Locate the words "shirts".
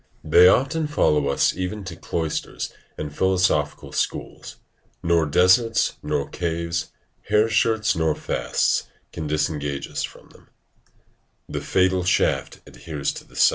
7.47-7.95